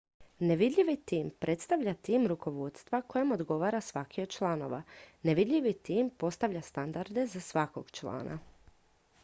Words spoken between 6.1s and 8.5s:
postavlja standarde za svakog člana